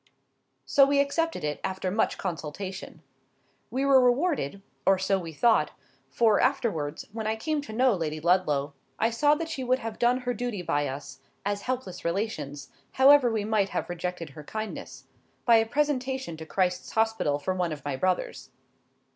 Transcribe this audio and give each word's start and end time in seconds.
So 0.65 0.83
we 0.87 0.99
accepted 0.99 1.43
it, 1.43 1.59
after 1.63 1.91
much 1.91 2.17
consultation. 2.17 3.03
We 3.69 3.85
were 3.85 4.01
rewarded,—or 4.03 4.97
so 4.97 5.19
we 5.19 5.31
thought,—for, 5.31 6.39
afterwards, 6.39 7.05
when 7.13 7.27
I 7.27 7.35
came 7.35 7.61
to 7.61 7.71
know 7.71 7.93
Lady 7.93 8.19
Ludlow, 8.19 8.73
I 8.97 9.11
saw 9.11 9.35
that 9.35 9.47
she 9.47 9.63
would 9.63 9.77
have 9.77 9.99
done 9.99 10.21
her 10.21 10.33
duty 10.33 10.63
by 10.63 10.87
us, 10.87 11.19
as 11.45 11.61
helpless 11.61 12.03
relations, 12.03 12.69
however 12.93 13.31
we 13.31 13.45
might 13.45 13.69
have 13.69 13.91
rejected 13.91 14.31
her 14.31 14.43
kindness,—by 14.43 15.55
a 15.57 15.67
presentation 15.67 16.35
to 16.37 16.47
Christ's 16.47 16.93
Hospital 16.93 17.37
for 17.37 17.53
one 17.53 17.71
of 17.71 17.85
my 17.85 17.95
brothers. 17.95 18.49